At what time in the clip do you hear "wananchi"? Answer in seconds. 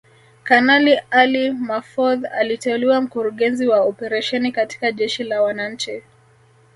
5.41-6.01